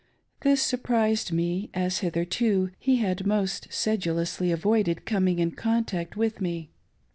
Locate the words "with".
6.17-6.41